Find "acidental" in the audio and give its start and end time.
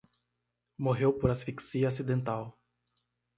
1.87-2.57